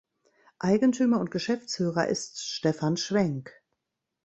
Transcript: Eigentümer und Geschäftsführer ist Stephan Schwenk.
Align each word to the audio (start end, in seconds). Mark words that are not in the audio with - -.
Eigentümer 0.57 1.19
und 1.19 1.29
Geschäftsführer 1.29 2.07
ist 2.07 2.43
Stephan 2.43 2.97
Schwenk. 2.97 3.51